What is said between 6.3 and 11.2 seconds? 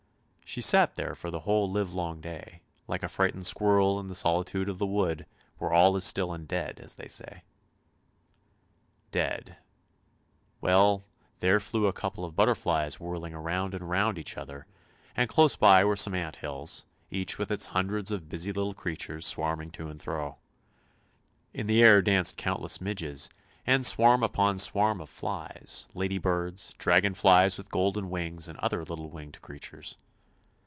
and dead, as they say! Dead— well